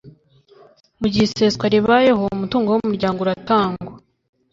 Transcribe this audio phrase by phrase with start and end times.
[0.99, 3.93] mu gihe iseswa ribayeho umutungo w umuryango uratangwa